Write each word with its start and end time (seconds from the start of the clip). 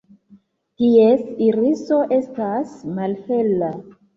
Ties 0.81 1.21
iriso 1.49 2.01
estas 2.17 2.75
malhela. 2.97 3.75